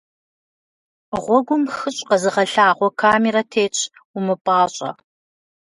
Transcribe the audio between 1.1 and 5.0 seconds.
Гъуэгум «хыщӏ» къэзыгъэлъагъуэ камерэ тетщ, умыпӏащӏэ.